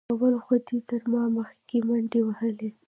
[0.13, 2.69] اول خو دې تر ما مخکې منډې وهلې.